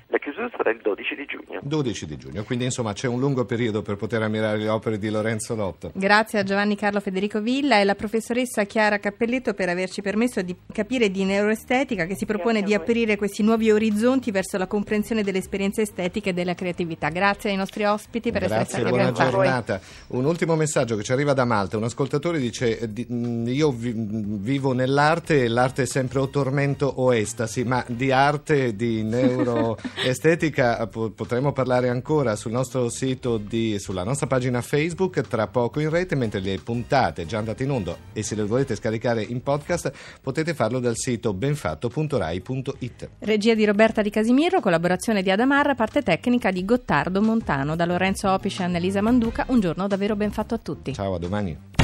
La 0.08 0.18
chiusura 0.18 0.48
sarà 0.62 0.70
il 0.70 0.80
12 0.80 1.14
di 1.16 1.24
giugno. 1.26 1.60
12 1.62 2.06
di 2.06 2.16
giugno, 2.16 2.42
quindi 2.44 2.64
insomma 2.66 2.92
c'è 2.92 3.08
un 3.08 3.18
lungo 3.18 3.44
periodo 3.44 3.82
per 3.82 3.96
poter 3.96 4.22
ammirare 4.22 4.58
le 4.58 4.68
opere 4.68 4.98
di 4.98 5.10
Lorenzo 5.10 5.54
Lotto. 5.56 5.90
Grazie 5.94 6.38
a 6.38 6.42
Giovanni 6.44 6.76
Carlo 6.76 7.00
Federico 7.00 7.40
Villa 7.40 7.76
e 7.78 7.80
alla 7.80 7.94
professoressa 7.96 8.64
Chiara 8.64 8.98
Cappelletto 8.98 9.54
per 9.54 9.68
averci 9.68 10.02
permesso 10.02 10.40
di 10.42 10.54
capire 10.72 11.10
di 11.10 11.24
neuroestetica 11.24 12.06
che 12.06 12.14
si 12.14 12.26
propone 12.26 12.62
di 12.62 12.74
aprire 12.74 13.16
questi 13.16 13.42
nuovi 13.42 13.70
orizzonti 13.70 14.30
verso 14.30 14.56
la 14.56 14.66
comprensione 14.66 15.22
delle 15.22 15.38
esperienze 15.38 15.82
estetiche 15.82 16.30
e 16.30 16.32
della 16.32 16.54
creatività. 16.54 17.08
Grazie 17.08 17.50
ai 17.50 17.56
nostri 17.56 17.84
ospiti 17.84 18.30
per 18.30 18.42
Grazie, 18.46 18.56
essere 18.62 18.80
stati 18.80 18.88
buona 18.88 19.12
con 19.12 19.22
noi. 19.22 19.30
giornata. 19.32 19.80
Un 20.08 20.24
ultimo 20.24 20.54
messaggio 20.54 20.96
che 20.96 21.02
ci 21.02 21.12
arriva 21.12 21.32
da 21.32 21.44
Malta. 21.44 21.76
Un 21.76 21.84
ascoltatore 21.84 22.38
dice: 22.38 22.78
eh, 22.78 22.88
mh, 23.08 23.48
Io 23.48 23.72
vi- 23.72 23.94
vivo 23.96 24.72
nell'arte 24.72 25.44
e 25.44 25.48
l'arte 25.48 25.82
è 25.82 25.86
sempre 25.86 26.20
o 26.20 26.28
tormento 26.28 26.86
o 26.86 27.14
estasi, 27.14 27.64
ma 27.64 27.84
di 27.88 28.12
arte, 28.12 28.76
di 28.76 29.02
neuroestetica 29.04 30.51
po- 30.90 31.10
potremo 31.10 31.52
parlare 31.52 31.88
ancora 31.88 32.36
sul 32.36 32.52
nostro 32.52 32.88
sito, 32.88 33.38
di- 33.38 33.78
sulla 33.78 34.04
nostra 34.04 34.26
pagina 34.26 34.60
Facebook, 34.60 35.20
tra 35.22 35.46
poco 35.46 35.80
in 35.80 35.90
rete, 35.90 36.14
mentre 36.14 36.40
le 36.40 36.58
puntate 36.62 37.26
già 37.26 37.38
andate 37.38 37.64
in 37.64 37.70
onda 37.70 37.96
e 38.12 38.22
se 38.22 38.34
le 38.34 38.44
volete 38.44 38.74
scaricare 38.76 39.22
in 39.22 39.42
podcast 39.42 39.92
potete 40.20 40.54
farlo 40.54 40.78
dal 40.78 40.96
sito 40.96 41.32
benfatto.rai.it. 41.34 43.10
Regia 43.20 43.54
di 43.54 43.64
Roberta 43.64 44.02
Di 44.02 44.10
Casimiro, 44.10 44.60
collaborazione 44.60 45.22
di 45.22 45.30
Adamarra, 45.30 45.74
parte 45.74 46.02
tecnica 46.02 46.50
di 46.50 46.64
Gottardo 46.64 47.20
Montano, 47.20 47.76
da 47.76 47.84
Lorenzo 47.84 48.30
Opice 48.30 48.62
e 48.62 48.66
Annalisa 48.66 49.00
Manduca. 49.00 49.44
Un 49.48 49.60
giorno 49.60 49.86
davvero 49.86 50.16
ben 50.16 50.30
fatto 50.30 50.54
a 50.54 50.58
tutti. 50.58 50.92
Ciao, 50.94 51.14
a 51.14 51.18
domani. 51.18 51.81